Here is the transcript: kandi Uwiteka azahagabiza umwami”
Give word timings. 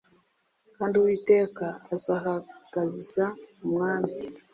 kandi 0.77 0.93
Uwiteka 0.97 1.65
azahagabiza 1.95 3.25
umwami” 3.65 4.11